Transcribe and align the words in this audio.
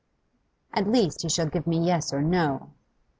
At 0.73 0.87
least 0.91 1.21
he 1.21 1.29
shall 1.29 1.45
give 1.45 1.67
me 1.67 1.77
yes 1.85 2.11
or 2.11 2.23
no. 2.23 2.71